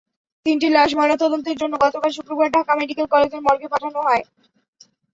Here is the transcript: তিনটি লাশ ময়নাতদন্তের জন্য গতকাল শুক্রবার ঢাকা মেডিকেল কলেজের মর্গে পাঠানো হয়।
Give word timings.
তিনটি 0.45 0.67
লাশ 0.71 0.89
ময়নাতদন্তের 0.97 1.59
জন্য 1.61 1.73
গতকাল 1.83 2.11
শুক্রবার 2.17 2.47
ঢাকা 2.55 2.71
মেডিকেল 2.79 3.07
কলেজের 3.11 3.41
মর্গে 3.43 3.67
পাঠানো 3.73 3.99
হয়। 4.07 4.23